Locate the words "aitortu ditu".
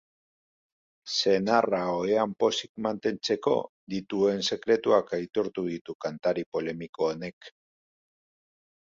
5.17-5.95